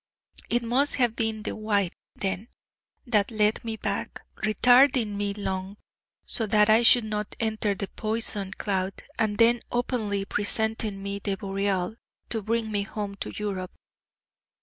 It 0.49 0.63
must 0.63 0.95
have 0.95 1.15
been 1.15 1.43
'the 1.43 1.55
White,' 1.55 1.93
then, 2.15 2.47
that 3.05 3.29
led 3.29 3.63
me 3.63 3.77
back, 3.77 4.25
retarding 4.37 5.09
me 5.15 5.35
long, 5.35 5.77
so 6.25 6.47
that 6.47 6.71
I 6.71 6.81
should 6.81 7.03
not 7.03 7.35
enter 7.39 7.75
the 7.75 7.87
poison 7.87 8.51
cloud, 8.55 9.03
and 9.19 9.37
then 9.37 9.61
openly 9.71 10.25
presenting 10.25 11.03
me 11.03 11.19
the 11.19 11.35
Boreal 11.35 11.97
to 12.29 12.41
bring 12.41 12.71
me 12.71 12.81
home 12.81 13.13
to 13.17 13.29
Europe. 13.37 13.73